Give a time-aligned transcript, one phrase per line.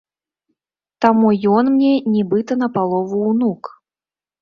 [1.05, 1.27] Таму
[1.57, 3.63] ён мне нібыта напалову ўнук.